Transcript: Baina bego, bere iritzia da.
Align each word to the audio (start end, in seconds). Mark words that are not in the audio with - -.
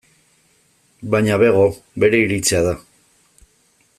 Baina 1.15 1.37
bego, 1.43 1.67
bere 2.05 2.23
iritzia 2.23 2.65
da. 2.69 2.75